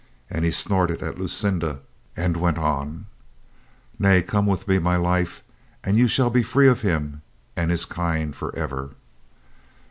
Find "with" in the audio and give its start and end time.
4.47-4.67